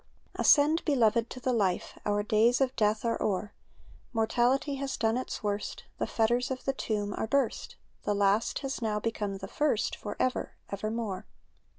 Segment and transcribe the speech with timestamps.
[0.33, 3.53] Ascend, beloved, to the life; Our days of death are o'er;
[4.13, 5.83] Mortality has done its worst.
[5.99, 7.75] The fetters of the tomb are burst.
[8.01, 9.95] The last has now become the first.
[9.95, 11.27] For ever, evermore.